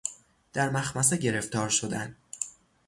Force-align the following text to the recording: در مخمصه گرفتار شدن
در 0.53 0.69
مخمصه 0.69 1.17
گرفتار 1.17 1.69
شدن 1.69 2.15